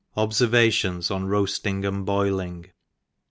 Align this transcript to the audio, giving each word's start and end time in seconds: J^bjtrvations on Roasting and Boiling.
J^bjtrvations 0.17 1.13
on 1.13 1.25
Roasting 1.27 1.85
and 1.85 2.03
Boiling. 2.07 2.71